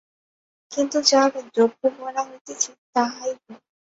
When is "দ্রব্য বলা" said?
1.53-2.21